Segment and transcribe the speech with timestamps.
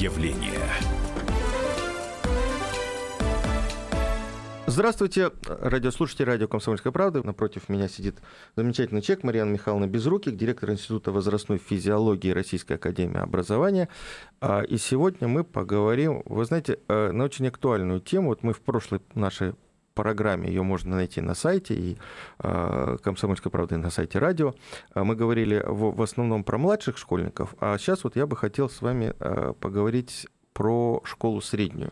[0.00, 0.60] явление.
[4.66, 7.26] Здравствуйте, радиослушатели радио «Комсомольская правда».
[7.26, 8.16] Напротив меня сидит
[8.54, 13.88] замечательный человек Марьяна Михайловна Безруких, директор Института возрастной физиологии Российской Академии Образования.
[14.40, 18.28] А, и сегодня мы поговорим, вы знаете, э, на очень актуальную тему.
[18.28, 19.54] Вот мы в прошлой нашей
[19.98, 21.98] программе, ее можно найти на сайте и
[22.38, 24.54] э, «Комсомольской правды» на сайте радио.
[24.94, 28.80] А мы говорили в, основном про младших школьников, а сейчас вот я бы хотел с
[28.80, 31.90] вами э, поговорить про школу среднюю.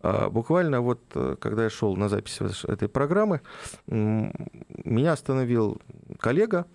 [0.00, 3.42] А, буквально вот, э, когда я шел на запись этой программы,
[3.86, 5.78] меня остановил
[6.18, 6.66] коллега,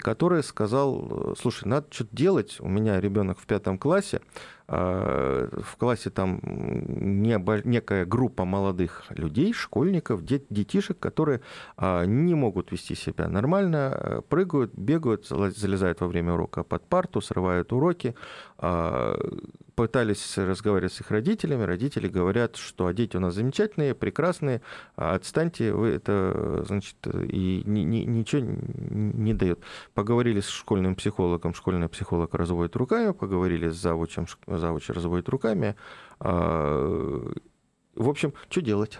[0.00, 4.20] который сказал, слушай, надо что-то делать, у меня ребенок в пятом классе,
[4.68, 11.40] а, в классе там некая группа молодых людей, школьников, детишек, которые
[11.76, 17.20] а, не могут вести себя нормально, э, прыгают, бегают, залезают во время урока под парту,
[17.20, 18.14] срывают уроки,
[19.74, 24.62] пытались разговаривать с их родителями, родители говорят, что а дети у нас замечательные, прекрасные,
[24.96, 29.60] а отстаньте, вы это, значит, и ни, ни, ничего не дает.
[29.94, 35.76] Поговорили с школьным психологом, школьный психолог разводит руками, поговорили с завучем, завуч разводит руками.
[36.20, 37.32] А,
[37.94, 38.98] в общем, что делать?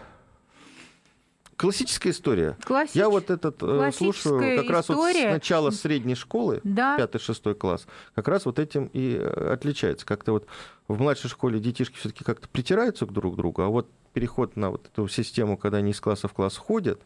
[1.62, 2.58] Классическая история.
[2.64, 2.96] Классич...
[2.96, 6.98] Я вот этот э, слушаю как раз вот с начала средней школы, да.
[6.98, 10.04] 5-6 класс, как раз вот этим и э, отличается.
[10.04, 10.46] Как-то вот
[10.88, 14.88] в младшей школе детишки все-таки как-то притираются друг к другу, а вот переход на вот
[14.92, 17.00] эту систему, когда они из класса в класс ходят,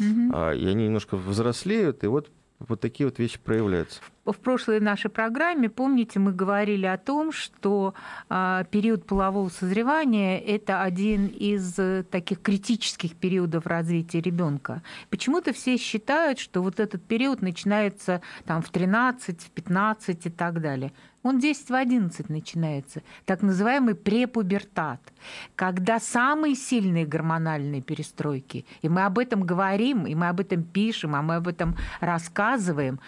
[0.00, 0.30] угу.
[0.32, 4.00] а, и они немножко взрослеют, и вот вот такие вот вещи проявляются.
[4.24, 7.94] В прошлой нашей программе, помните, мы говорили о том, что
[8.28, 11.78] э, период полового созревания– это один из
[12.10, 14.82] таких критических периодов развития ребенка.
[15.08, 20.60] Почему-то все считают, что вот этот период начинается там, в 13, в 15 и так
[20.60, 20.92] далее.
[21.28, 25.00] Он 10 в 11 начинается, так называемый препубертат,
[25.56, 28.64] когда самые сильные гормональные перестройки.
[28.80, 32.98] И мы об этом говорим, и мы об этом пишем, а мы об этом рассказываем.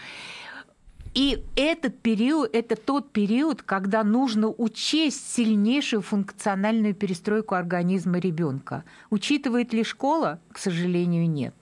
[1.14, 8.84] И этот период, это тот период, когда нужно учесть сильнейшую функциональную перестройку организма ребенка.
[9.08, 10.40] Учитывает ли школа?
[10.52, 11.54] К сожалению, нет.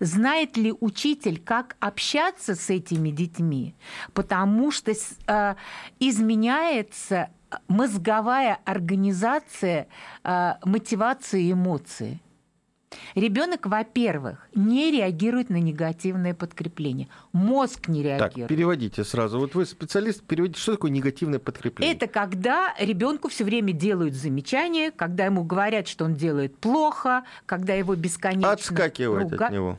[0.00, 3.74] Знает ли учитель, как общаться с этими детьми?
[4.14, 5.54] Потому что э,
[6.00, 7.30] изменяется
[7.68, 9.88] мозговая организация
[10.24, 12.20] э, мотивации и эмоций.
[13.14, 17.08] Ребенок, во-первых, не реагирует на негативное подкрепление.
[17.32, 18.34] Мозг не реагирует.
[18.34, 19.38] Так, переводите сразу.
[19.38, 21.94] Вот вы специалист, переводите, что такое негативное подкрепление?
[21.94, 27.74] Это когда ребенку все время делают замечания, когда ему говорят, что он делает плохо, когда
[27.74, 29.46] его бесконечно отскакивает руга...
[29.46, 29.78] от него.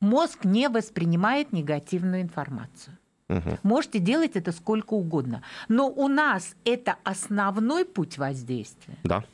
[0.00, 2.96] Мозг не воспринимает негативную информацию.
[3.28, 3.58] Угу.
[3.62, 5.42] Можете делать это сколько угодно.
[5.68, 8.96] Но у нас это основной путь воздействия.
[9.02, 9.24] Да.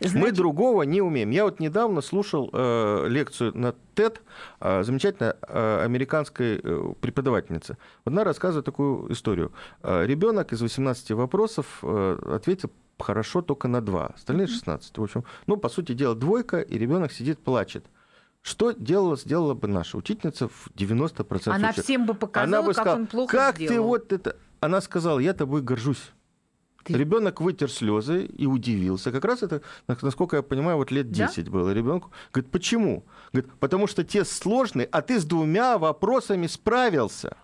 [0.00, 0.16] Значит...
[0.18, 1.30] Мы другого не умеем.
[1.30, 4.20] Я вот недавно слушал э, лекцию на TED
[4.60, 7.76] э, замечательной э, американской э, преподавательницы.
[8.04, 9.52] Вот она рассказывает такую историю.
[9.82, 14.96] Э, ребенок из 18 вопросов э, ответил хорошо только на два, остальные 16.
[14.96, 17.84] В общем, ну, по сути дела, двойка, и ребенок сидит, плачет.
[18.42, 21.84] Что делала, сделала бы наша учительница в 90% Она случаев?
[21.84, 23.74] всем бы показала, Она бы сказала, как он плохо как сделал.
[23.74, 24.36] ты вот это...
[24.60, 26.12] Она сказала, я тобой горжусь.
[26.84, 26.94] Ты...
[26.94, 29.12] Ребенок вытер слезы и удивился.
[29.12, 31.50] Как раз это, насколько я понимаю, вот лет 10 да?
[31.50, 32.10] было ребенку.
[32.32, 33.04] Говорит, почему?
[33.32, 37.36] Говорит, потому что тест сложный, а ты с двумя вопросами справился.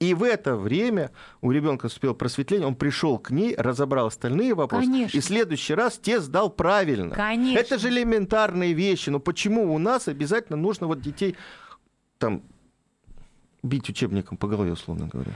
[0.00, 4.86] И в это время у ребенка успел просветление, он пришел к ней, разобрал остальные вопросы,
[4.86, 5.16] Конечно.
[5.16, 7.14] и в следующий раз тест сдал правильно.
[7.14, 7.58] Конечно.
[7.58, 9.10] Это же элементарные вещи.
[9.10, 11.36] Но почему у нас обязательно нужно вот детей
[12.18, 12.42] там
[13.64, 15.32] бить учебником по голове, условно говоря?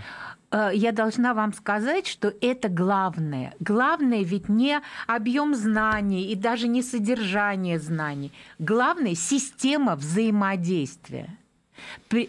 [0.50, 3.55] Э, я должна вам сказать, что это главное.
[3.61, 8.33] Главное ведь не объем знаний и даже не содержание знаний.
[8.59, 11.37] Главное– система взаимодействия.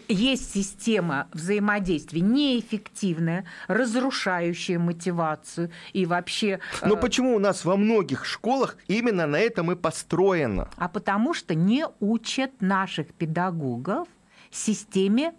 [0.08, 6.60] Есть система взаимодействия неэффективная, разрушающая мотивацию и вообще...
[6.82, 7.00] Но э...
[7.00, 10.68] почему у нас во многих школах именно на этом и построено?
[10.76, 14.06] А потому что не учат наших педагогов
[14.50, 15.32] системе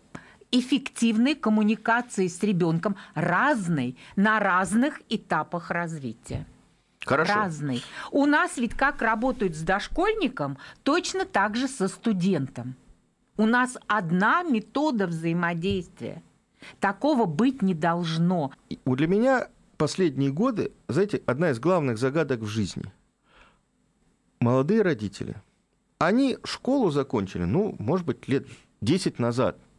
[0.51, 6.45] эффективной коммуникации с ребенком разной на разных этапах развития.
[7.03, 7.33] Хорошо.
[7.33, 7.83] Разный.
[8.12, 12.75] У нас ведь как работают с дошкольником, точно так же со студентом.
[13.38, 16.21] У нас одна метода взаимодействия.
[16.80, 18.51] Такого быть не должно.
[18.86, 19.47] Для меня
[19.77, 22.83] последние годы, знаете, одна из главных загадок в жизни.
[24.39, 25.38] Молодые родители,
[25.97, 28.45] они школу закончили, ну, может быть, лет
[28.81, 29.57] 10 назад–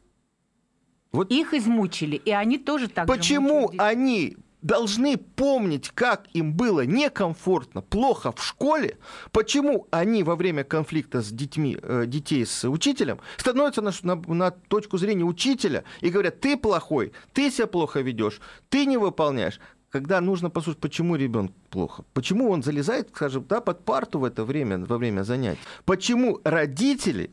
[1.12, 7.82] вот Их измучили, и они тоже так Почему они должны помнить, как им было некомфортно,
[7.82, 8.96] плохо в школе,
[9.32, 14.50] почему они во время конфликта с детьми, э, детей с учителем становятся на, на, на
[14.52, 19.60] точку зрения учителя и говорят, ты плохой, ты себя плохо ведешь, ты не выполняешь
[19.90, 24.42] когда нужно послушать, почему ребенку плохо, почему он залезает, скажем, да, под парту в это
[24.42, 27.30] время, во время занятий, почему родители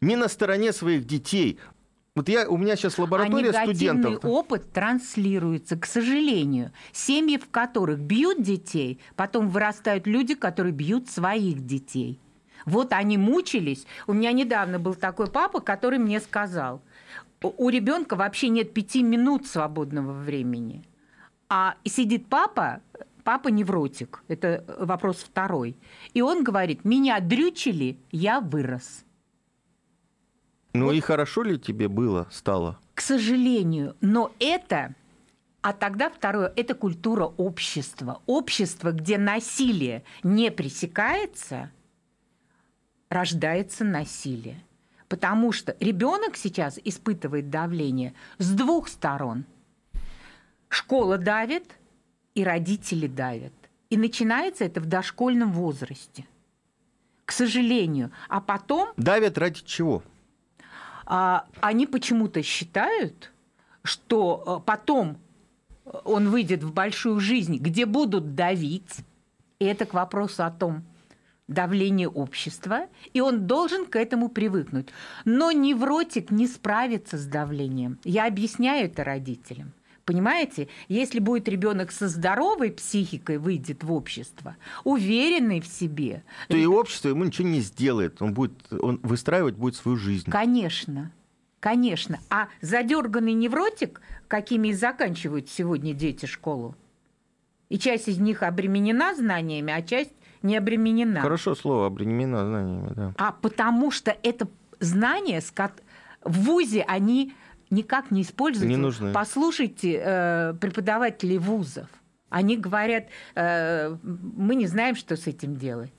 [0.00, 1.58] не на стороне своих детей,
[2.16, 4.24] вот я, у меня сейчас лаборатория а студентов.
[4.24, 6.72] опыт транслируется, к сожалению.
[6.92, 12.18] Семьи, в которых бьют детей, потом вырастают люди, которые бьют своих детей.
[12.64, 13.86] Вот они мучились.
[14.06, 16.80] У меня недавно был такой папа, который мне сказал,
[17.42, 20.84] у ребенка вообще нет пяти минут свободного времени.
[21.50, 22.80] А сидит папа,
[23.24, 25.76] папа невротик, это вопрос второй.
[26.14, 29.04] И он говорит, меня дрючили, я вырос.
[30.78, 30.92] Ну вот.
[30.92, 32.78] и хорошо ли тебе было, стало?
[32.94, 34.94] К сожалению, но это...
[35.62, 38.22] А тогда второе– это культура общества.
[38.26, 41.72] Общество, где насилие не пресекается,
[43.08, 44.62] рождается насилие.
[45.08, 49.44] Потому что ребенок сейчас испытывает давление с двух сторон.
[50.68, 51.76] Школа давит,
[52.36, 53.52] и родители давят.
[53.90, 56.26] И начинается это в дошкольном возрасте.
[57.24, 58.12] К сожалению.
[58.28, 58.90] А потом...
[58.96, 60.02] Давят ради чего?
[61.06, 63.32] А, они почему-то считают,
[63.82, 65.18] что э, потом
[66.04, 68.96] он выйдет в большую жизнь, где будут давить,
[69.60, 70.82] и это к вопросу о том,
[71.48, 74.88] давление общества, и он должен к этому привыкнуть.
[75.24, 78.00] Но невротик не справится с давлением.
[78.02, 79.72] Я объясняю это родителям.
[80.06, 86.64] Понимаете, если будет ребенок со здоровой психикой выйдет в общество, уверенный в себе, то и
[86.64, 90.30] общество ему ничего не сделает, он будет, он выстраивать будет свою жизнь.
[90.30, 91.10] Конечно,
[91.58, 92.20] конечно.
[92.30, 96.76] А задерганный невротик, какими и заканчивают сегодня дети школу,
[97.68, 101.20] и часть из них обременена знаниями, а часть не обременена.
[101.20, 103.12] Хорошо слово обременена знаниями, да.
[103.18, 104.46] А потому что это
[104.78, 105.42] знания
[106.22, 107.34] в ВУЗе они
[107.70, 108.68] никак не используются.
[108.68, 109.12] Не нужны.
[109.12, 111.88] Послушайте э, преподавателей вузов.
[112.28, 115.92] Они говорят, э, мы не знаем, что с этим делать.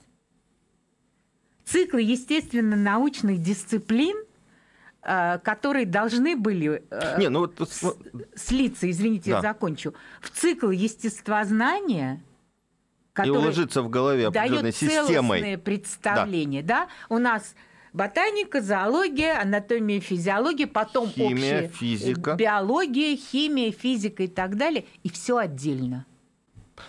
[1.64, 4.16] Циклы естественно-научных дисциплин,
[5.02, 7.70] э, которые должны были э, не, ну вот,
[8.34, 9.36] слиться, извините, да.
[9.36, 12.22] я закончу, в цикл естествознания,
[13.12, 15.40] который и уложиться в голове определенной системой.
[15.40, 16.62] Дает представление.
[16.62, 16.86] Да.
[17.08, 17.14] Да?
[17.14, 17.54] У нас
[17.98, 22.36] Ботаника, зоология, анатомия, физиология, потом химия, общая физика.
[22.36, 26.06] биология, химия, физика и так далее, и все отдельно.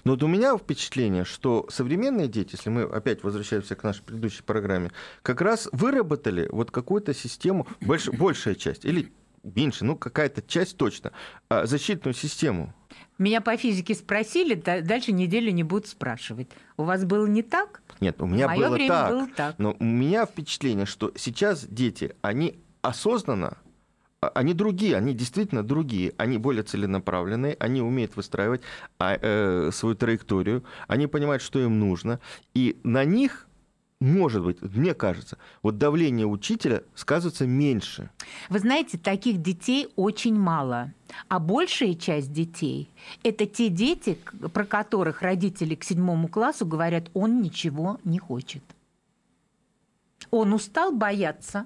[0.04, 4.44] Но вот у меня впечатление, что современные дети, если мы опять возвращаемся к нашей предыдущей
[4.44, 4.92] программе,
[5.24, 11.12] как раз выработали вот какую-то систему, больш, большая часть, или меньше, ну какая-то часть точно,
[11.50, 12.76] а, защитную систему.
[13.20, 16.48] Меня по физике спросили, дальше неделю не будут спрашивать.
[16.78, 17.82] У вас было не так?
[18.00, 19.56] Нет, у меня было так, было так.
[19.60, 23.58] Но у меня впечатление, что сейчас дети, они осознанно
[24.22, 28.62] а, они другие, они действительно другие, они более целенаправленные, они умеют выстраивать
[29.00, 32.22] а, э, свою траекторию, они понимают, что им нужно,
[32.54, 33.49] и на них
[34.00, 38.10] может быть, мне кажется, вот давление учителя сказывается меньше.
[38.50, 40.94] Вы знаете, таких детей очень мало.
[41.28, 42.90] А большая часть детей–
[43.24, 44.18] это те дети,
[44.54, 48.64] про которых родители к седьмому классу говорят, он ничего не хочет.
[50.32, 51.66] Он устал бояться,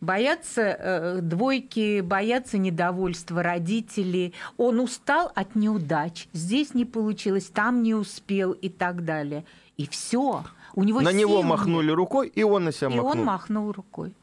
[0.00, 4.34] боятся э, двойки, боятся недовольства родителей.
[4.56, 6.28] Он устал от неудач.
[6.32, 9.44] Здесь не получилось, там не успел и так далее.
[9.76, 10.44] И все.
[10.74, 11.96] У него на него махнули нет.
[11.96, 13.12] рукой, и он на себя и махнул.
[13.12, 14.14] И он махнул рукой.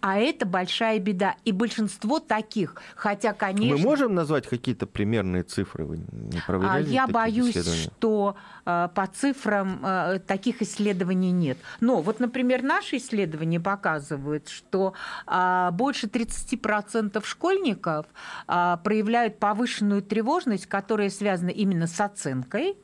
[0.00, 1.36] А это большая беда.
[1.44, 3.76] И большинство таких, хотя, конечно...
[3.76, 5.84] Мы можем назвать какие-то примерные цифры?
[5.84, 11.58] Вы не а Я боюсь, что э, по цифрам э, таких исследований нет.
[11.80, 14.94] Но вот, например, наши исследования показывают, что
[15.26, 18.06] э, больше 30% школьников
[18.48, 22.76] э, проявляют повышенную тревожность, которая связана именно с оценкой,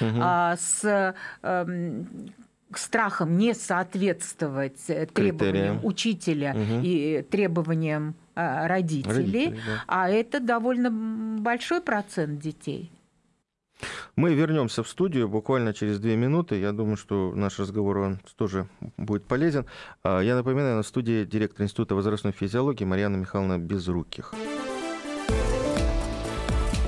[0.00, 0.22] угу.
[0.58, 1.14] с...
[2.78, 6.80] Страхом не соответствовать э, требованиям учителя угу.
[6.82, 9.84] и требованиям э, родителей, Родители, да.
[9.86, 10.90] а это довольно
[11.40, 12.90] большой процент детей.
[14.16, 16.58] Мы вернемся в студию буквально через две минуты.
[16.58, 18.66] Я думаю, что наш разговор он тоже
[18.96, 19.66] будет полезен.
[20.02, 24.34] А, я напоминаю, на студии директор Института возрастной физиологии Марьяна Михайловна Безруких.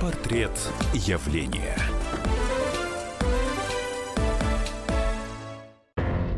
[0.00, 0.58] Портрет
[0.94, 1.76] явления.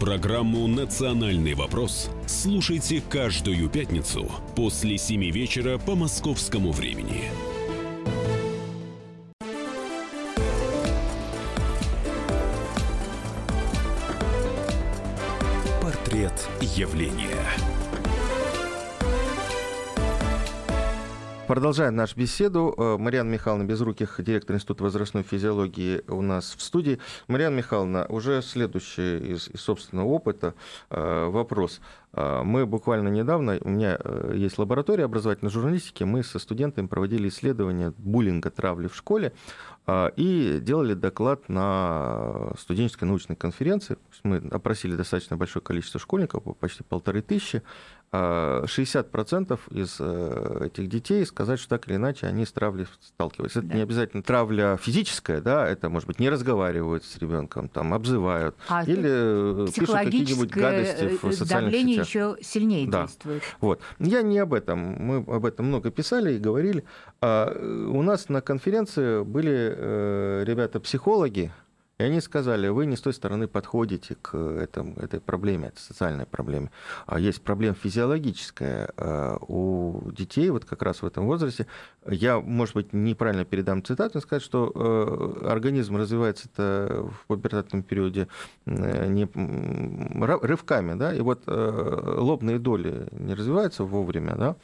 [0.00, 7.24] Программу «Национальный вопрос» слушайте каждую пятницу после 7 вечера по московскому времени.
[15.82, 17.69] Портрет явления.
[21.50, 22.72] Продолжаем нашу беседу.
[22.78, 27.00] Э, Марьяна Михайловна Безруких, директор Института возрастной физиологии у нас в студии.
[27.26, 30.54] Марьяна Михайловна, уже следующий из, из собственного опыта
[30.90, 31.80] э, вопрос.
[32.12, 33.98] Э, мы буквально недавно, у меня
[34.32, 39.32] есть лаборатория образовательной журналистики, мы со студентами проводили исследование буллинга, травли в школе
[40.16, 43.96] и делали доклад на студенческой научной конференции.
[44.22, 47.62] Мы опросили достаточно большое количество школьников, почти полторы тысячи,
[48.12, 53.60] 60% а, из э, этих детей сказать, что так или иначе они с травлей сталкиваются.
[53.60, 53.74] Это да.
[53.76, 58.82] не обязательно травля физическая, да, это может быть не разговаривают с ребенком, там обзывают а
[58.82, 62.38] или э, пишут какие-нибудь гадости в социальных давление сетях.
[62.38, 63.02] еще сильнее да.
[63.02, 63.42] действует.
[63.60, 63.80] Вот.
[63.98, 64.78] Я не об этом.
[64.78, 66.84] Мы об этом много писали и говорили.
[67.20, 71.52] А у нас на конференции были э, ребята-психологи,
[72.00, 76.24] и они сказали, вы не с той стороны подходите к этому, этой проблеме, это социальной
[76.24, 76.70] проблеме.
[77.04, 81.66] А есть проблема физиологическая а, у детей, вот как раз в этом возрасте.
[82.08, 87.82] Я, может быть, неправильно передам цитату, но сказать, что э, организм развивается это в пубертатном
[87.82, 88.28] периоде
[88.64, 89.28] э, не,
[90.42, 94.56] рывками, да, и вот э, лобные доли не развиваются вовремя, да,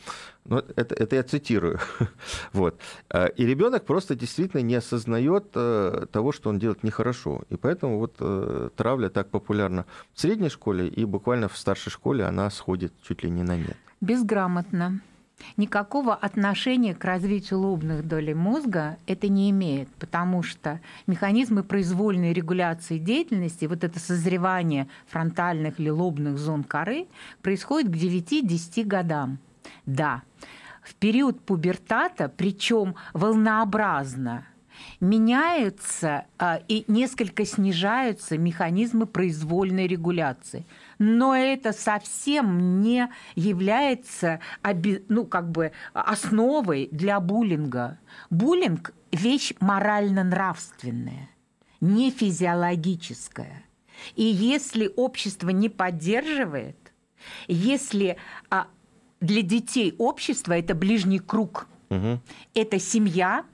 [0.49, 1.79] но это, это я цитирую.
[2.53, 2.79] вот.
[3.11, 7.43] А, и ребенок просто действительно не осознает э, того, что он делает нехорошо.
[7.51, 12.25] И поэтому вот э, травля так популярна в средней школе, и буквально в старшей школе
[12.25, 13.77] она сходит чуть ли не на нет.
[14.01, 15.01] Безграмотно.
[15.57, 22.99] Никакого отношения к развитию лобных долей мозга это не имеет, потому что механизмы произвольной регуляции
[22.99, 27.07] деятельности, вот это созревание фронтальных или лобных зон коры,
[27.43, 29.39] происходит к 9-10 годам.
[29.87, 30.23] Да,
[30.83, 34.47] в период пубертата, причем волнообразно,
[35.01, 40.65] меняются а, и несколько снижаются механизмы произвольной регуляции.
[40.99, 44.41] Но это совсем не является
[45.09, 47.99] ну, как бы основой для буллинга.
[48.31, 51.29] Буллинг– вещь морально-нравственная,
[51.81, 53.63] не физиологическая.
[54.15, 56.77] И если общество не поддерживает,
[57.49, 58.17] если
[58.51, 58.69] а,
[59.21, 62.21] для детей общество это ближний круг, угу.
[62.55, 63.45] это семья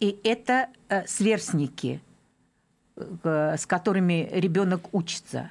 [0.00, 2.00] и это э, сверстники,
[2.96, 5.50] э, с которыми ребенок учится.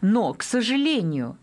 [0.00, 1.36] Но, к сожалению,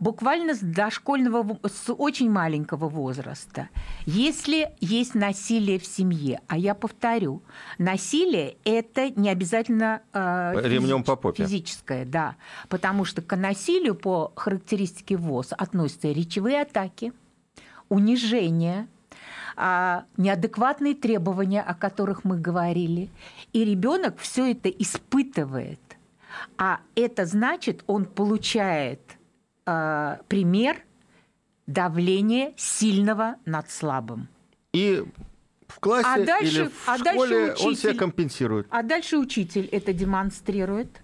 [0.00, 3.68] буквально с дошкольного, с очень маленького возраста.
[4.06, 7.42] Если есть насилие в семье, а я повторю,
[7.78, 11.44] насилие это не обязательно э, ремнем по попе.
[11.44, 12.36] физическое, да,
[12.68, 17.12] потому что к насилию по характеристике ВОЗ относятся речевые атаки,
[17.88, 18.88] унижение,
[19.56, 23.10] а, неадекватные требования, о которых мы говорили,
[23.52, 25.80] и ребенок все это испытывает,
[26.56, 29.00] а это значит, он получает
[29.66, 30.82] э, пример
[31.66, 34.28] давления сильного над слабым.
[34.72, 35.04] И
[35.68, 38.66] в классе а дальше, или в а школе учитель, он себя компенсирует.
[38.70, 41.02] А дальше учитель это демонстрирует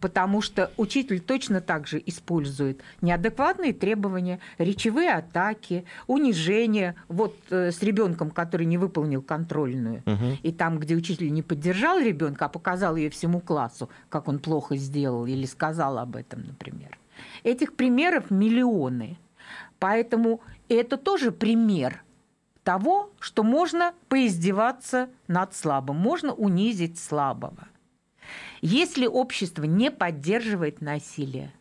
[0.00, 6.94] потому что учитель точно так же использует неадекватные требования, речевые атаки, унижение.
[7.08, 10.38] Вот э, с ребенком, который не выполнил контрольную, угу.
[10.42, 14.76] и там, где учитель не поддержал ребенка, а показал ее всему классу, как он плохо
[14.76, 16.98] сделал или сказал об этом, например.
[17.42, 19.18] Этих примеров миллионы.
[19.78, 22.02] Поэтому это тоже пример
[22.62, 27.68] того, что можно поиздеваться над слабым, можно унизить слабого.
[28.62, 31.52] Если общество не поддерживает насилие,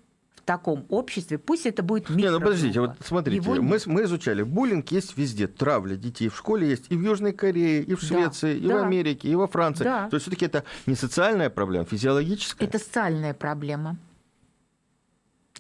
[0.44, 2.28] в таком обществе, пусть это будет микрогруппа.
[2.28, 3.62] Не, ну подождите, вот смотрите, Его...
[3.62, 7.82] мы, мы изучали, буллинг есть везде, травля детей в школе есть и в Южной Корее,
[7.82, 8.82] и в Швеции, да, и да.
[8.82, 9.86] в Америке, и во Франции.
[9.86, 10.10] Да.
[10.10, 12.68] То есть все-таки это не социальная проблема, физиологическая.
[12.68, 13.96] Это социальная проблема.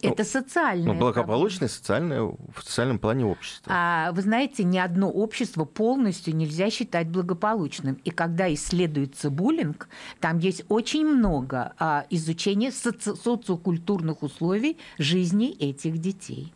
[0.03, 0.93] Ну, это социальное.
[0.93, 3.71] Ну, благополучное социальное, в социальном плане общество.
[3.73, 7.95] А, вы знаете, ни одно общество полностью нельзя считать благополучным.
[8.03, 9.87] И когда исследуется буллинг,
[10.19, 16.53] там есть очень много а, изучения соци- социокультурных условий жизни этих детей.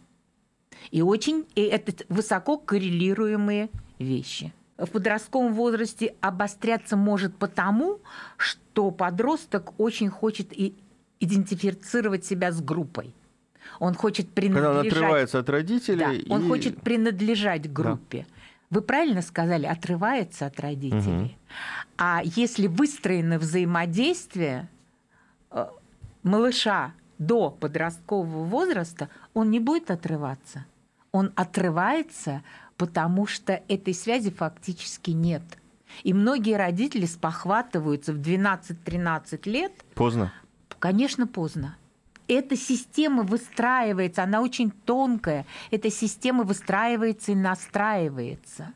[0.91, 4.53] И очень и это высоко коррелируемые вещи.
[4.77, 7.99] В подростковом возрасте обостряться может потому,
[8.37, 10.75] что подросток очень хочет и
[11.19, 13.13] идентифицировать себя с группой.
[13.79, 14.65] Он хочет принадлежать...
[14.65, 15.99] Когда он отрывается от родителей.
[15.99, 16.29] Да, и...
[16.29, 18.25] Он хочет принадлежать группе.
[18.27, 18.33] Да.
[18.69, 21.25] Вы правильно сказали, отрывается от родителей.
[21.25, 21.31] Угу.
[21.97, 24.67] А если выстроено взаимодействие
[25.51, 25.67] э,
[26.23, 30.65] малыша до подросткового возраста, он не будет отрываться.
[31.11, 32.43] Он отрывается,
[32.75, 35.43] потому что этой связи фактически нет.
[36.03, 39.71] И многие родители спохватываются в 12-13 лет.
[39.95, 40.33] Поздно.
[40.79, 41.77] Конечно, поздно
[42.27, 48.73] эта система выстраивается, она очень тонкая, эта система выстраивается и настраивается.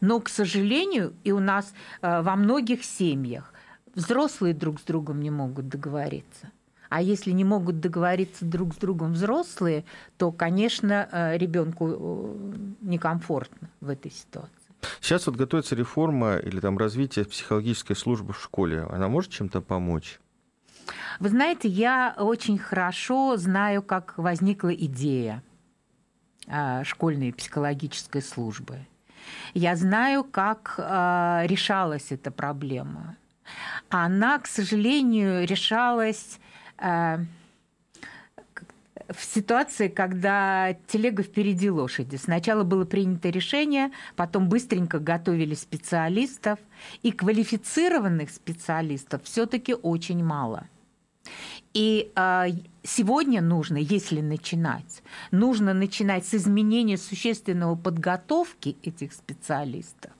[0.00, 3.52] Но, к сожалению, и у нас э, во многих семьях
[3.94, 6.50] взрослые друг с другом не могут договориться.
[6.88, 9.84] А если не могут договориться друг с другом взрослые,
[10.18, 14.50] то, конечно, э, ребенку э, некомфортно в этой ситуации.
[15.00, 18.86] Сейчас вот готовится реформа или там развитие психологической службы в школе.
[18.90, 20.20] Она может чем-то помочь?
[21.20, 25.42] Вы знаете, я очень хорошо знаю, как возникла идея
[26.48, 28.78] а, школьной психологической службы.
[29.54, 33.16] Я знаю, как а, решалась эта проблема.
[33.88, 36.38] Она, к сожалению, решалась
[36.78, 37.20] а,
[39.08, 42.16] в ситуации, когда телега впереди лошади.
[42.16, 46.58] Сначала было принято решение, потом быстренько готовили специалистов,
[47.02, 50.66] и квалифицированных специалистов все-таки очень мало.
[51.72, 52.46] И э,
[52.82, 60.12] сегодня нужно, если начинать, нужно начинать с изменения существенного подготовки этих специалистов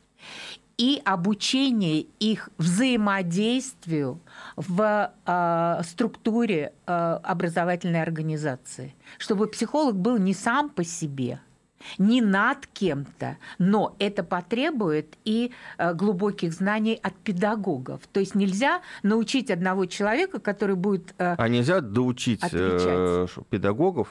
[0.82, 4.18] и обучения их взаимодействию
[4.56, 11.40] в э, структуре э, образовательной организации, чтобы психолог был не сам по себе–
[11.98, 18.00] не над кем-то, но это потребует и э, глубоких знаний от педагогов.
[18.12, 21.14] То есть нельзя научить одного человека, который будет...
[21.18, 23.46] Э, а нельзя доучить э, отвечать.
[23.48, 24.08] педагогов?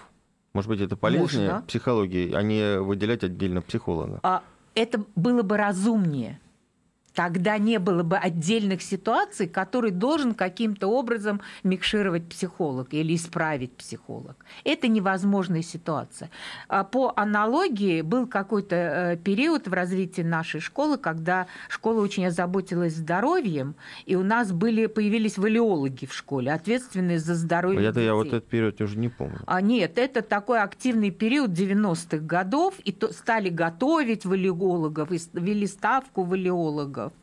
[0.53, 1.65] Может быть, это полезнее Можно.
[1.65, 4.19] психологии, а не выделять отдельно психолога?
[4.23, 4.43] А
[4.75, 6.39] это было бы разумнее
[7.13, 14.37] тогда не было бы отдельных ситуаций, которые должен каким-то образом микшировать психолог или исправить психолог.
[14.63, 16.29] Это невозможная ситуация.
[16.67, 22.95] А по аналогии был какой-то э, период в развитии нашей школы, когда школа очень озаботилась
[22.95, 28.27] здоровьем, и у нас были, появились валиологи в школе, ответственные за здоровье Это я вот
[28.27, 29.39] этот период уже не помню.
[29.45, 35.67] А нет, это такой активный период 90-х годов, и то, стали готовить валиологов, и ввели
[35.67, 37.13] ставку валиологов психологов,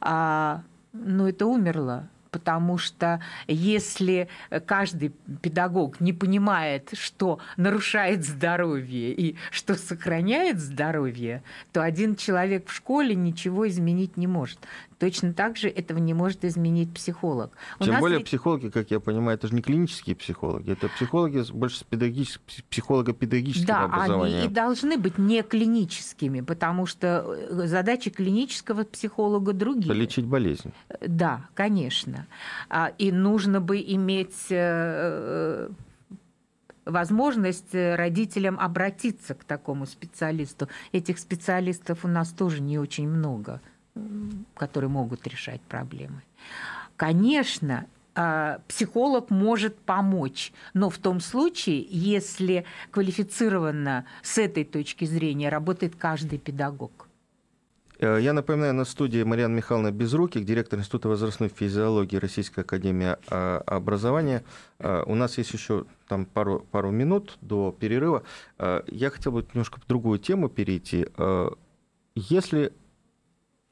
[0.00, 0.62] а,
[0.92, 4.28] ну, это умерло потому что если
[4.64, 5.12] каждый
[5.42, 13.16] педагог не понимает, что нарушает здоровье и что сохраняет здоровье, то один человек в школе
[13.16, 14.60] ничего изменить не может.
[15.00, 17.52] Точно так же этого не может изменить психолог.
[17.78, 18.26] У Тем более ведь...
[18.26, 23.66] психологи, как я понимаю, это же не клинические психологи, это психологи больше с педагогическим, психолого-педагогическим
[23.66, 24.38] да, образованием.
[24.40, 29.94] они и должны быть не клиническими, потому что э, задачи клинического психолога другие.
[29.94, 30.70] Лечить болезнь.
[31.00, 32.26] Да, конечно.
[32.68, 35.70] А, и нужно бы иметь э,
[36.84, 40.68] возможность родителям обратиться к такому специалисту.
[40.92, 43.62] Этих специалистов у нас тоже не очень много
[44.60, 46.20] которые могут решать проблемы.
[46.96, 55.48] Конечно, а, психолог может помочь, но в том случае, если квалифицированно с этой точки зрения
[55.48, 57.08] работает каждый педагог.
[58.00, 63.62] Э, я напоминаю, на студии Марьяна Михайловна Безруких, директор Института возрастной физиологии Российской Академии а,
[63.66, 64.42] Образования.
[64.78, 68.24] Э, у нас есть еще там пару, пару минут до перерыва.
[68.58, 71.06] Э, я хотел бы немножко в другую тему перейти.
[72.16, 72.72] Если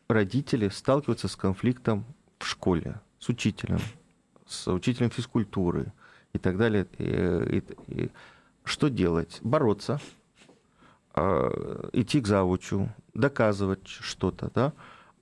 [0.09, 2.05] родители сталкиваются с конфликтом
[2.39, 3.81] в школе, с учителем,
[4.47, 5.93] с учителем физкультуры
[6.33, 6.87] и так далее.
[6.99, 8.11] И, и, и,
[8.65, 9.39] что делать?
[9.43, 10.01] Бороться,
[11.15, 14.73] э, идти к завучу, доказывать что-то, да?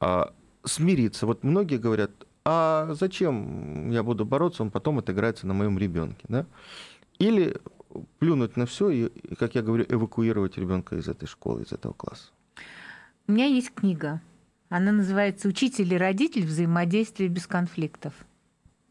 [0.00, 0.32] а,
[0.64, 1.26] смириться.
[1.26, 2.10] Вот многие говорят,
[2.44, 6.46] а зачем я буду бороться, он потом отыграется на моем ребенке, да?
[7.18, 7.60] Или
[8.18, 12.30] плюнуть на все и, как я говорю, эвакуировать ребенка из этой школы, из этого класса.
[13.26, 14.20] У меня есть книга
[14.68, 16.44] она называется «Учитель и родитель.
[16.44, 18.12] Взаимодействие без конфликтов».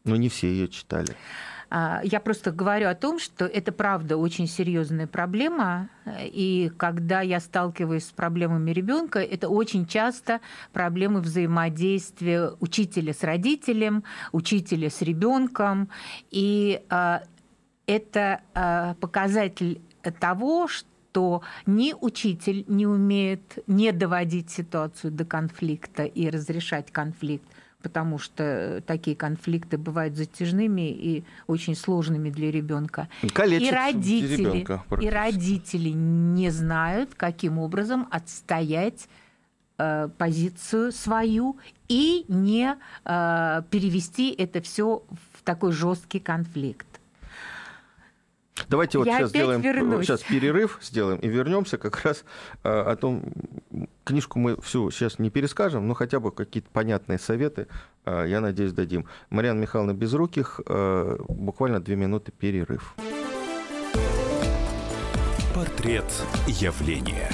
[0.04, 1.16] Но не все ее читали.
[1.68, 5.88] А, я просто говорю о том, что это правда очень серьезная проблема,
[6.20, 10.40] и когда я сталкиваюсь с проблемами ребенка, это очень часто
[10.72, 15.88] проблемы взаимодействия учителя с родителем, учителя с ребенком,
[16.30, 17.24] и а,
[17.86, 19.80] это а, показатель
[20.20, 27.46] того, что что ни учитель не умеет не доводить ситуацию до конфликта и разрешать конфликт,
[27.80, 33.08] потому что такие конфликты бывают затяжными и очень сложными для ребенка.
[33.22, 39.08] И родители, ребенка, и родители не знают, каким образом отстоять
[39.78, 41.56] э, позицию свою
[41.88, 42.76] и не
[43.06, 45.02] э, перевести это все
[45.32, 46.95] в такой жесткий конфликт.
[48.68, 50.06] Давайте вот Я сейчас сделаем вернусь.
[50.06, 52.24] сейчас перерыв сделаем и вернемся как раз
[52.64, 53.24] э, о том,
[54.04, 57.68] книжку мы всю сейчас не перескажем, но хотя бы какие-то понятные советы,
[58.04, 59.06] э, я надеюсь, дадим.
[59.30, 62.94] Марьяна Михайловна Безруких, э, буквально две минуты перерыв.
[65.54, 66.04] Портрет
[66.46, 67.30] явления.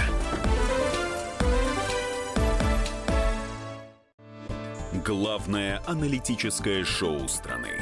[5.05, 7.82] Главное аналитическое шоу страны.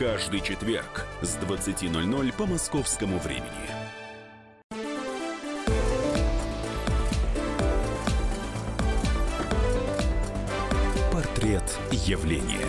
[0.00, 3.44] каждый четверг с 20.00 по московскому времени.
[11.12, 12.64] Портрет явления.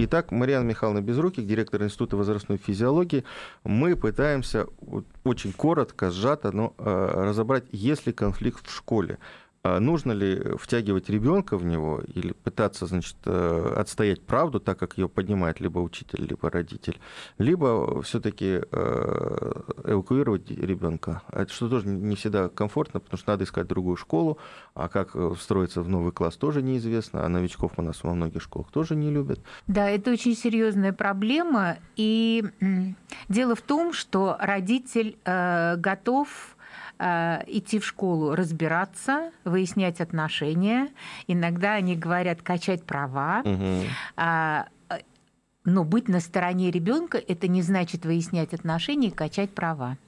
[0.00, 3.22] Итак, Марьяна Михайловна Безруких, директор Института возрастной физиологии.
[3.62, 4.66] Мы пытаемся
[5.22, 9.18] очень коротко, сжато, но э, разобрать, есть ли конфликт в школе.
[9.66, 14.98] А нужно ли втягивать ребенка в него или пытаться, значит, э, отстоять правду, так как
[14.98, 17.00] ее поднимает либо учитель, либо родитель,
[17.38, 19.52] либо все-таки э,
[19.84, 21.22] эвакуировать ребенка.
[21.32, 24.36] Это что тоже не всегда комфортно, потому что надо искать другую школу,
[24.74, 28.42] а как э, встроиться в новый класс тоже неизвестно, а новичков у нас во многих
[28.42, 29.40] школах тоже не любят.
[29.66, 32.44] Да, это очень серьезная проблема, и
[33.30, 36.53] дело в том, что родитель готов
[37.04, 40.88] идти в школу, разбираться, выяснять отношения.
[41.26, 43.42] Иногда они говорят качать права.
[43.44, 43.84] Угу.
[45.66, 49.98] Но быть на стороне ребенка это не значит выяснять отношения и качать права.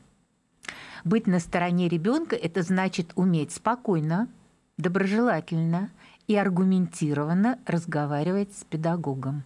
[1.05, 4.29] Быть на стороне ребенка это значит уметь спокойно,
[4.79, 5.91] доброжелательно
[6.27, 9.45] и аргументированно разговаривать с педагогом.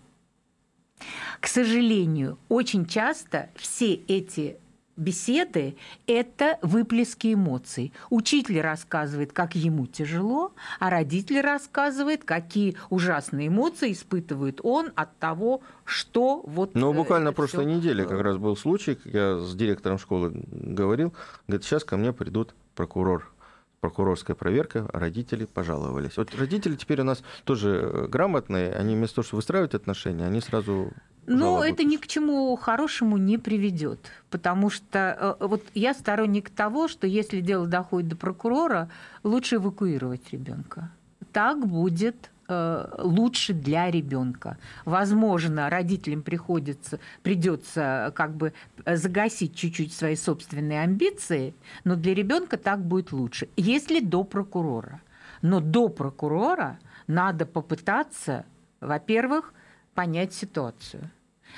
[1.40, 4.56] К сожалению, очень часто все эти
[5.00, 7.92] беседы– это выплески эмоций.
[8.10, 15.62] Учитель рассказывает, как ему тяжело, а родитель рассказывает, какие ужасные эмоции испытывает он от того,
[15.84, 16.74] что вот...
[16.74, 17.76] Ну, буквально прошлой всё...
[17.76, 21.14] неделе как раз был случай, я с директором школы говорил,
[21.48, 23.32] говорит, сейчас ко мне придут прокурор
[23.80, 26.16] прокурорская проверка, родители пожаловались.
[26.16, 30.92] Вот родители теперь у нас тоже грамотные, они вместо того, чтобы выстраивать отношения, они сразу
[31.26, 36.88] но это ни к чему хорошему не приведет, потому что э, вот я сторонник того,
[36.88, 38.88] что если дело доходит до прокурора,
[39.22, 40.90] лучше эвакуировать ребенка.
[41.32, 44.58] Так будет э, лучше для ребенка.
[44.84, 48.52] Возможно, родителям приходится, придется как бы
[48.84, 51.54] загасить чуть-чуть свои собственные амбиции,
[51.84, 55.00] но для ребенка так будет лучше, если до прокурора.
[55.42, 58.44] Но до прокурора надо попытаться,
[58.80, 59.54] во-первых,
[59.94, 61.10] понять ситуацию.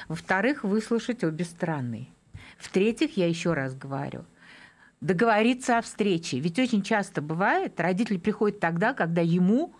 [0.08, 2.08] Во-вторых, выслушать обе стороны.
[2.58, 4.24] В-третьих, я еще раз говорю,
[5.00, 6.38] договориться о встрече.
[6.38, 9.74] Ведь очень часто бывает, родитель приходит тогда, когда ему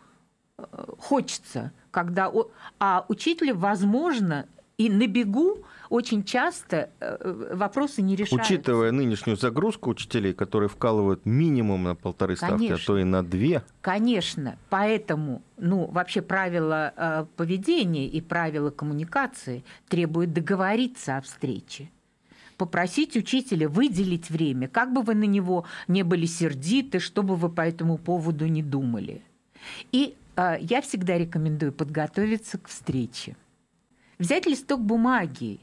[0.58, 0.64] э,
[0.98, 2.32] хочется, когда,
[2.78, 4.46] а учитель, возможно,
[4.78, 8.54] и на бегу очень часто э, вопросы не решаются.
[8.54, 12.76] Учитывая нынешнюю загрузку учителей, которые вкалывают минимум на полторы ставки, Конечно.
[12.76, 13.62] а то и на две.
[13.82, 14.56] Конечно.
[14.70, 21.90] Поэтому ну, вообще правила э, поведения и правила коммуникации требуют договориться о встрече
[22.56, 27.48] попросить учителя выделить время, как бы вы на него не были сердиты, что бы вы
[27.48, 29.22] по этому поводу не думали.
[29.90, 33.36] И э, я всегда рекомендую подготовиться к встрече
[34.18, 35.60] взять листок бумаги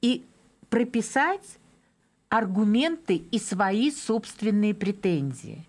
[0.00, 0.24] и
[0.70, 1.58] прописать
[2.28, 5.66] аргументы и свои собственные претензии.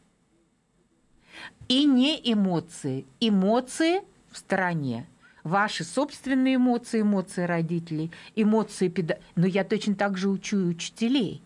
[1.67, 3.05] И не эмоции.
[3.19, 5.05] Эмоции в стороне.
[5.43, 9.25] Ваши собственные эмоции, эмоции родителей, эмоции педагогов.
[9.35, 11.41] Но я точно так же учу и учителей.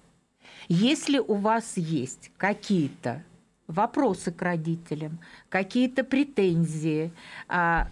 [0.67, 3.23] Если у вас есть какие-то
[3.67, 5.19] вопросы к родителям,
[5.49, 7.11] какие-то претензии,
[7.47, 7.89] а,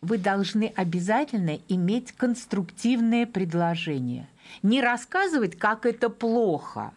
[0.00, 4.28] вы должны обязательно иметь конструктивное предложение.
[4.62, 6.92] Не рассказывать, как это плохо,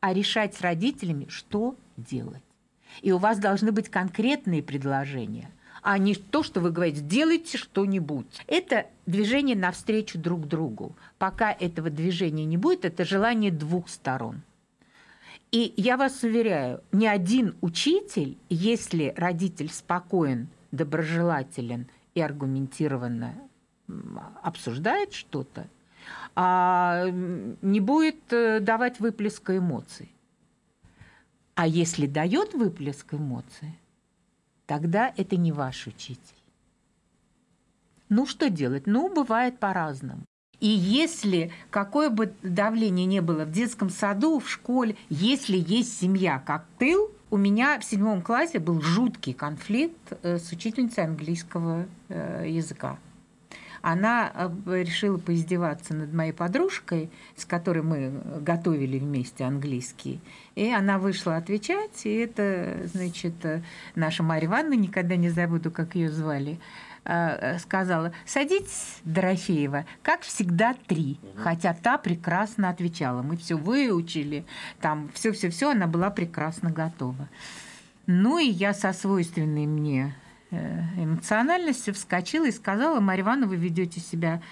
[0.00, 2.42] а решать с родителями, что делать.
[3.02, 5.50] И у вас должны быть конкретные предложения,
[5.82, 8.26] а не то, что вы говорите, сделайте что-нибудь.
[8.46, 10.94] Это движение навстречу друг другу.
[11.18, 14.42] Пока этого движения не будет, это желание двух сторон.
[15.52, 23.34] И я вас уверяю, ни один учитель, если родитель спокоен, доброжелателен и аргументированно
[24.42, 25.66] обсуждает что-то,
[26.34, 30.10] а, не будет э, давать выплеска эмоций.
[31.54, 33.78] А если дает выплеск эмоций,
[34.66, 36.36] тогда это не ваш учитель.
[38.08, 38.86] Ну, что делать?
[38.86, 40.24] Ну, бывает по-разному.
[40.60, 46.38] И если какое бы давление не было в детском саду, в школе, если есть семья
[46.38, 52.44] как тыл, у меня в седьмом классе был жуткий конфликт э, с учительницей английского э,
[52.48, 52.98] языка
[53.82, 58.12] она э, решила поиздеваться над моей подружкой, с которой мы
[58.42, 60.20] готовили вместе английский.
[60.54, 63.34] И она вышла отвечать, и это, значит,
[63.94, 66.58] наша Марья Ивановна, никогда не забуду, как ее звали,
[67.04, 71.18] сказала, садитесь, Дорофеева, как всегда три.
[71.36, 73.22] Хотя та прекрасно отвечала.
[73.22, 74.44] Мы все выучили,
[74.80, 77.28] там все-все-все, она была прекрасно готова.
[78.06, 80.14] Ну и я со свойственной мне
[80.52, 84.42] Э, эмоциональностью вскочила и сказала, Марья Ивановна, вы ведете себя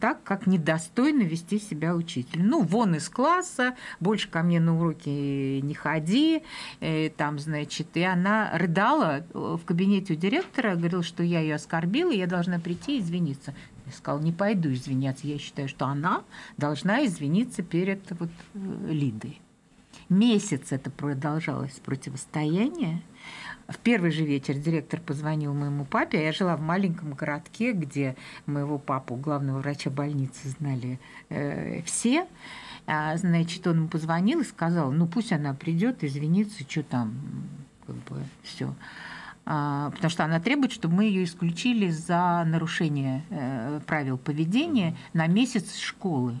[0.00, 2.42] так, как недостойно вести себя учитель.
[2.42, 6.38] Ну, вон из класса, больше ко мне на уроки не ходи.
[6.38, 6.42] И
[6.80, 12.10] э, там, значит, и она рыдала в кабинете у директора, говорила, что я ее оскорбила,
[12.10, 13.54] и я должна прийти и извиниться.
[13.84, 15.26] Я сказала, не пойду извиняться.
[15.26, 16.22] Я считаю, что она
[16.56, 19.38] должна извиниться перед вот, э, Лидой.
[20.08, 23.02] Месяц это продолжалось противостояние.
[23.72, 28.16] В первый же вечер директор позвонил моему папе, а я жила в маленьком городке, где
[28.46, 32.26] моего папу, главного врача больницы, знали э, все.
[32.86, 37.14] А, значит, он ему позвонил и сказал, ну пусть она придет, извиниться, что там,
[37.86, 38.74] как бы все.
[39.46, 45.26] А, потому что она требует, чтобы мы ее исключили за нарушение э, правил поведения на
[45.26, 46.36] месяц школы.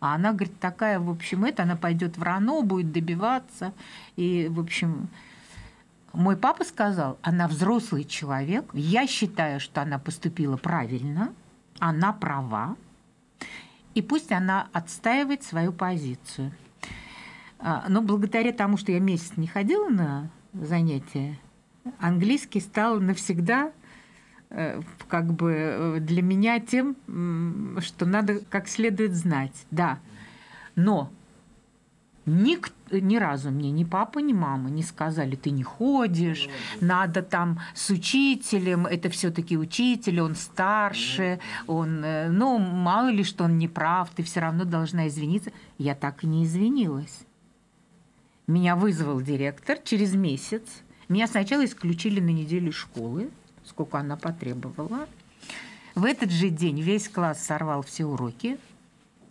[0.00, 3.72] А она, говорит, такая, в общем, это, она пойдет в РАНО, будет добиваться.
[4.16, 5.08] И, в общем,
[6.14, 11.34] мой папа сказал, она взрослый человек, я считаю, что она поступила правильно,
[11.78, 12.76] она права,
[13.94, 16.52] и пусть она отстаивает свою позицию.
[17.58, 21.38] А, но благодаря тому, что я месяц не ходила на занятия,
[21.98, 23.72] английский стал навсегда
[24.50, 26.96] э, как бы э, для меня тем,
[27.80, 29.66] что надо как следует знать.
[29.70, 29.98] Да,
[30.76, 31.10] но
[32.26, 36.48] Ник, ни разу мне ни папа, ни мама не сказали, ты не ходишь,
[36.80, 43.44] надо там с учителем, это все-таки учитель, он старше, он, э, ну, мало ли, что
[43.44, 45.52] он не прав, ты все равно должна извиниться.
[45.76, 47.24] Я так и не извинилась.
[48.46, 50.62] Меня вызвал директор через месяц.
[51.08, 53.30] Меня сначала исключили на неделю школы,
[53.64, 55.08] сколько она потребовала.
[55.94, 58.58] В этот же день весь класс сорвал все уроки.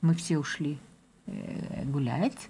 [0.02, 0.78] Мы все ушли
[1.26, 2.50] э, гулять.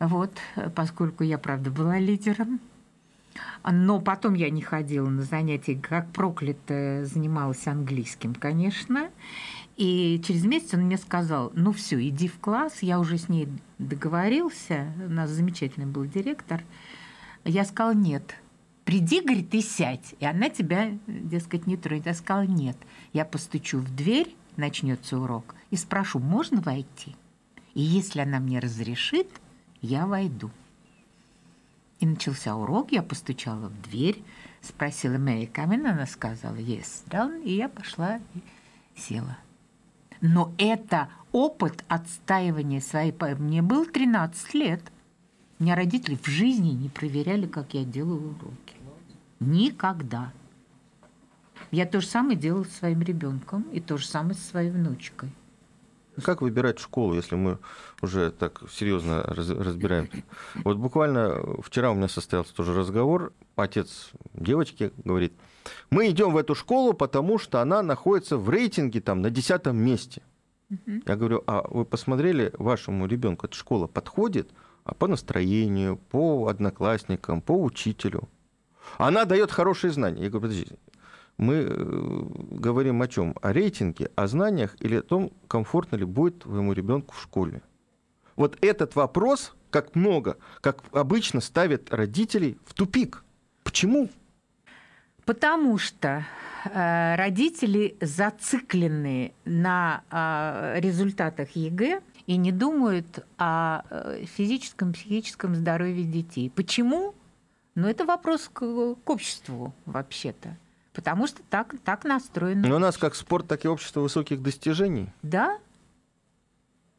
[0.00, 0.32] Вот,
[0.74, 2.60] поскольку я, правда, была лидером.
[3.70, 9.10] Но потом я не ходила на занятия, как проклятая, занималась английским, конечно.
[9.76, 13.48] И через месяц он мне сказал, ну все, иди в класс, я уже с ней
[13.78, 16.64] договорился, у нас замечательный был директор.
[17.44, 18.34] Я сказала, нет,
[18.84, 22.06] приди, говорит, и сядь, и она тебя, дескать, не тронет.
[22.06, 22.76] Я сказала, нет,
[23.12, 27.14] я постучу в дверь, начнется урок, и спрошу, можно войти?
[27.74, 29.28] И если она мне разрешит,
[29.80, 30.50] я войду.
[32.00, 34.22] И начался урок, я постучала в дверь,
[34.60, 38.40] спросила Мэри Камин, она сказала «Yes, done», и я пошла и
[38.96, 39.36] села.
[40.20, 43.12] Но это опыт отстаивания своей...
[43.38, 44.82] Мне было 13 лет.
[45.58, 48.76] Меня родители в жизни не проверяли, как я делаю уроки.
[49.40, 50.32] Никогда.
[51.70, 55.30] Я то же самое делала с своим ребенком и то же самое со своей внучкой.
[56.24, 57.58] Как выбирать школу, если мы
[58.02, 60.08] уже так серьезно разбираем?
[60.64, 63.32] Вот буквально вчера у меня состоялся тоже разговор.
[63.56, 65.32] Отец девочки говорит,
[65.90, 70.22] мы идем в эту школу, потому что она находится в рейтинге там на десятом месте.
[71.06, 74.50] Я говорю, а вы посмотрели вашему ребенку, эта школа подходит
[74.88, 78.26] а по настроению, по одноклассникам, по учителю?
[78.96, 80.22] Она дает хорошие знания.
[80.22, 80.78] Я говорю, подождите,
[81.38, 83.34] мы э, говорим о чем?
[83.40, 87.62] О рейтинге, о знаниях или о том, комфортно ли будет твоему ребенку в школе.
[88.36, 93.24] Вот этот вопрос, как много, как обычно ставят родителей в тупик.
[93.62, 94.08] Почему?
[95.24, 96.24] Потому что
[96.64, 106.04] э, родители зациклены на э, результатах ЕГЭ и не думают о э, физическом, психическом здоровье
[106.04, 106.50] детей.
[106.50, 107.14] Почему?
[107.74, 110.56] Ну, это вопрос к, к обществу вообще-то.
[110.98, 112.66] Потому что так, так настроено.
[112.68, 115.12] Но у нас как спорт, так и общество высоких достижений.
[115.22, 115.56] Да,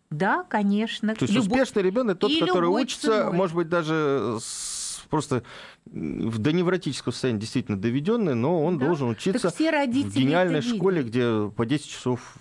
[0.09, 1.13] да, конечно.
[1.15, 3.33] То есть Любо- успешный ребенок тот, и который учится, ценой.
[3.33, 5.43] может быть, даже с- просто
[5.85, 8.85] в до невротического состояния действительно доведенный, но он Да.
[8.85, 12.35] должен учиться все в гениальной школе, где по 10 часов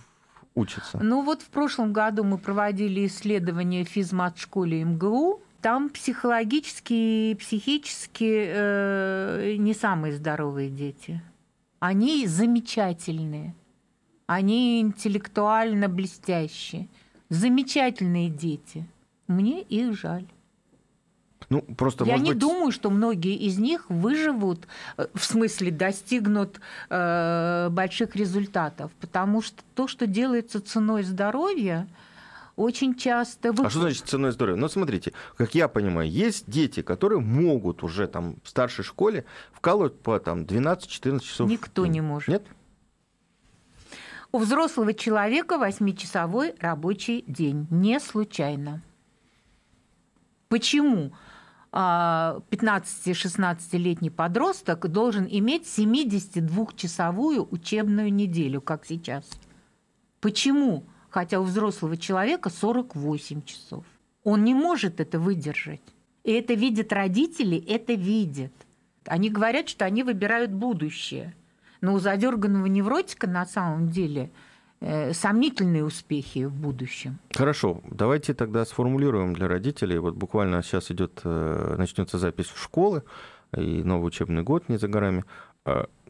[0.54, 1.00] учатся.
[1.02, 5.42] Ну вот в прошлом году мы проводили исследование в физмат-школе МГУ.
[5.60, 6.92] Там психологически
[7.32, 11.20] и психически э, не самые здоровые дети.
[11.80, 13.54] Они замечательные.
[14.26, 16.88] Они интеллектуально блестящие.
[17.28, 18.86] Замечательные дети.
[19.26, 20.26] Мне их жаль.
[21.50, 24.66] Ну, просто, Я не быть, думаю, что многие из них выживут,
[24.98, 26.60] э, в смысле достигнут
[26.90, 31.88] э, больших результатов, потому что то, что делается ценой здоровья,
[32.58, 33.52] очень часто...
[33.52, 34.60] вы- А что значит ценой здоровья?
[34.60, 39.98] Ну, смотрите, как я понимаю, есть дети, которые могут уже там в старшей школе вкалывать
[40.00, 41.48] по там 12-14 часов.
[41.48, 42.28] Никто не может.
[42.28, 42.46] Нет?
[44.32, 47.66] У взрослого человека 8-часовой рабочий день.
[47.70, 48.82] Не случайно.
[50.48, 51.12] Почему
[51.70, 59.24] а, 15-16-летний подросток должен иметь 72-часовую учебную неделю, как сейчас?
[60.20, 60.84] Почему?
[61.10, 63.84] Хотя у взрослого человека 48 часов.
[64.24, 65.80] Он не может это выдержать.
[66.24, 68.52] И это видят родители, это видят.
[69.06, 71.34] Они говорят, что они выбирают будущее.
[71.80, 74.30] Но у задерганного невротика на самом деле
[74.80, 77.18] э, сомнительные успехи в будущем.
[77.32, 79.98] Хорошо, давайте тогда сформулируем для родителей.
[79.98, 83.04] Вот буквально сейчас идет, э, начнется запись в школы,
[83.56, 85.24] и новый учебный год не за горами.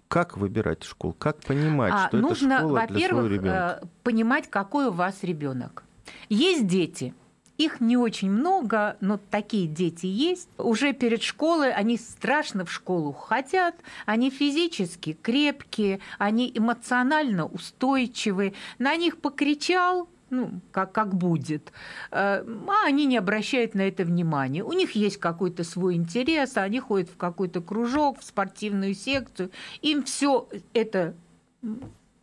[0.08, 1.14] Как выбирать школу?
[1.18, 3.80] Как понимать, А, что нужно, это школа для своего ребенка?
[3.82, 5.84] э, понимать, какой у вас ребенок.
[6.30, 7.14] Есть дети,
[7.58, 10.48] их не очень много, но такие дети есть.
[10.58, 13.74] Уже перед школой они страшно в школу хотят,
[14.06, 18.54] они физически крепкие, они эмоционально устойчивы.
[18.78, 21.72] На них покричал, ну, как, как будет,
[22.10, 24.62] э, а они не обращают на это внимания.
[24.62, 29.50] У них есть какой-то свой интерес, они ходят в какой-то кружок, в спортивную секцию,
[29.82, 31.14] им все это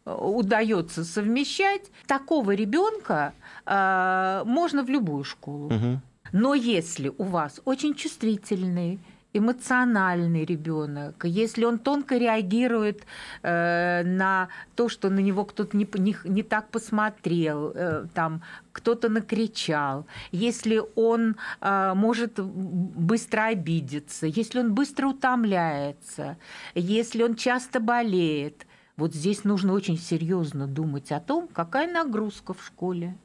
[0.06, 3.34] удается совмещать, такого ребенка
[3.66, 5.70] э, можно в любую школу.
[5.72, 6.02] Мгм.
[6.32, 9.00] Но если у вас очень чувствительный,
[9.38, 13.04] эмоциональный ребенок, если он тонко реагирует
[13.44, 19.10] э, на то, что на него кто-то не, не, не так посмотрел, э, там кто-то
[19.10, 26.38] накричал, если он э, может быстро обидеться, если он быстро утомляется,
[26.74, 28.66] если он часто болеет,
[28.98, 33.18] вот здесь нужно очень серьезно думать о том, какая нагрузка в школе,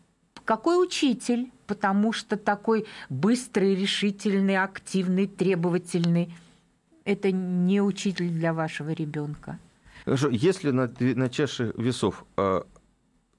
[0.51, 6.35] какой учитель, потому что такой быстрый, решительный, активный, требовательный–
[7.05, 9.61] это не учитель для вашего ребенка.
[10.05, 12.63] Хорошо, если на, на чаше весов, э,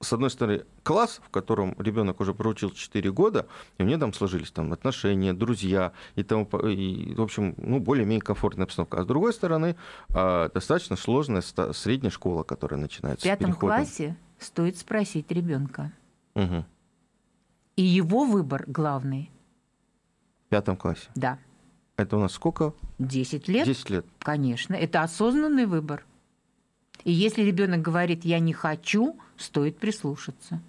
[0.00, 3.46] с одной стороны, класс, в котором ребенок уже проучил 4 года,
[3.76, 8.22] и у него там сложились там, отношения, друзья, и, тому, и, в общем, ну, более-менее
[8.22, 9.00] комфортная обстановка.
[9.00, 9.76] А с другой стороны,
[10.08, 13.76] э, достаточно сложная средняя школа, которая В начинается с пятом переходом.
[13.76, 15.92] классе стоит спросить ребенка.
[16.34, 16.64] Мгм.
[17.76, 19.30] И его выбор главный.
[20.46, 21.08] В пятом классе.
[21.14, 21.38] Да,
[21.96, 22.74] Это у нас сколько?
[22.98, 24.06] 10 лет, 10 лет.
[24.18, 26.04] конечно, это осознанный выбор.
[27.04, 30.60] И если ребенок говорит «я не хочу», стоит прислушаться.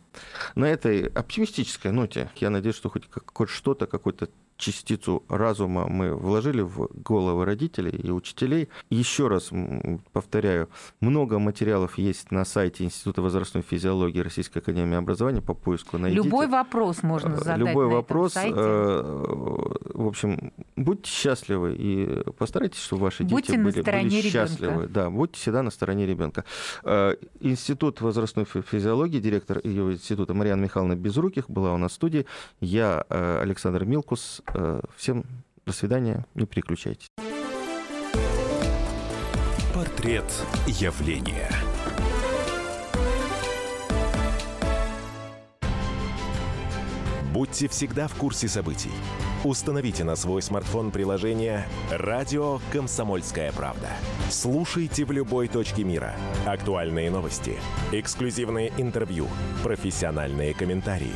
[0.55, 6.61] На этой оптимистической ноте, я надеюсь, что хоть хоть что-то, какую-то частицу разума мы вложили
[6.61, 8.69] в головы родителей и учителей.
[8.89, 9.49] Еще раз
[10.11, 10.69] повторяю,
[11.01, 16.23] много материалов есть на сайте Института возрастной физиологии Российской Академии Образования по поиску найдите.
[16.23, 18.31] Любой вопрос можно Э, задать Любой на вопрос.
[18.35, 18.59] этом сайте.
[18.59, 24.87] э, В общем, будьте счастливы и постарайтесь, чтобы ваши дети Будьте на были, были счастливы.
[24.87, 26.45] Да, будьте всегда на стороне ребенка.
[27.39, 32.25] Институт возрастной фи- физиологии, директор ее института Марьяна Михайловна Безруких была у нас в студии.
[32.61, 34.41] Я э, Александр Милкус.
[34.53, 35.25] Э, Всем
[35.65, 37.07] до свидания, не переключайтесь.
[39.73, 40.25] Портрет
[40.67, 41.49] явления.
[47.33, 48.91] Будьте всегда в курсе событий.
[49.43, 53.89] Установите на свой смартфон приложение «Радио Комсомольская правда».
[54.29, 56.13] Слушайте в любой точке мира.
[56.45, 57.57] Актуальные новости,
[57.91, 59.27] эксклюзивные интервью,
[59.63, 61.15] профессиональные комментарии.